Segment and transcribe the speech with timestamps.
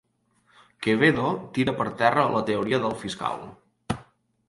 [0.85, 1.27] Quevedo
[1.57, 3.49] tira per terra la teoria del fiscal